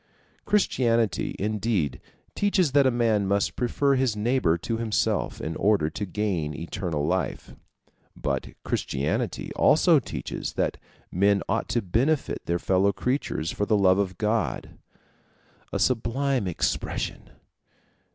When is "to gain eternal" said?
5.91-7.05